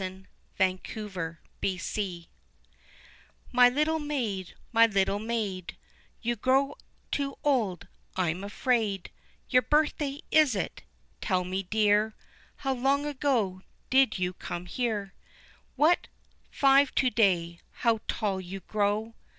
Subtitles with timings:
[0.57, 1.29] My Little
[1.61, 1.75] Maid
[3.51, 5.77] My little maid, my little maid,
[6.23, 6.75] You grow
[7.11, 9.11] too old, I am afraid,
[9.49, 10.81] Your birthday, is it?
[11.21, 12.15] Tell me dear,
[12.65, 13.61] How long ago
[13.91, 15.13] did you come here?
[15.75, 16.07] What?
[16.49, 19.13] five to day how tall you grow!